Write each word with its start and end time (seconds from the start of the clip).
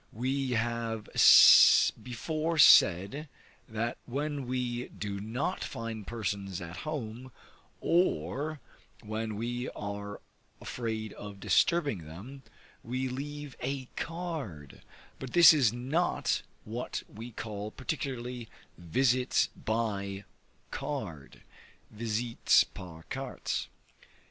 We 0.13 0.53
have 0.53 1.09
before 2.01 2.57
said 2.57 3.29
that 3.69 3.99
when 4.07 4.47
we 4.47 4.87
do 4.89 5.19
not 5.19 5.63
find 5.63 6.07
persons 6.07 6.59
at 6.59 6.77
home, 6.77 7.31
or 7.81 8.59
when 9.03 9.35
we 9.35 9.69
are 9.75 10.19
afraid 10.59 11.13
of 11.13 11.39
disturbing 11.39 12.07
them, 12.07 12.41
we 12.81 13.09
leave 13.09 13.55
a 13.59 13.85
card; 13.95 14.81
but 15.19 15.33
this 15.33 15.53
is 15.53 15.71
not 15.71 16.41
what 16.63 17.03
we 17.07 17.29
call 17.29 17.69
particularly 17.69 18.49
visits 18.79 19.49
by 19.55 20.25
card 20.71 21.43
(visites 21.91 22.63
par 22.63 23.05
cartes). 23.11 23.67